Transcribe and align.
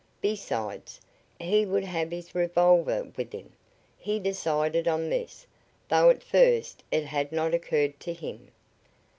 Besides, 0.21 0.99
he 1.39 1.63
would 1.63 1.83
have 1.83 2.09
his 2.09 2.33
revolver 2.33 3.03
with 3.15 3.31
him. 3.31 3.53
He 3.99 4.17
decided 4.17 4.87
on 4.87 5.11
this, 5.11 5.45
though 5.89 6.09
at 6.09 6.23
first 6.23 6.83
it 6.89 7.05
had 7.05 7.31
not 7.31 7.53
occurred 7.53 7.99
to 7.99 8.11
him. 8.13 8.47